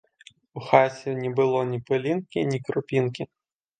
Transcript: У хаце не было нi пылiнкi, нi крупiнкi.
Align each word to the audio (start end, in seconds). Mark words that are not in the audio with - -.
У 0.59 0.63
хаце 0.69 1.13
не 1.21 1.29
было 1.41 1.61
нi 1.73 1.77
пылiнкi, 1.91 2.47
нi 2.53 2.61
крупiнкi. 2.71 3.33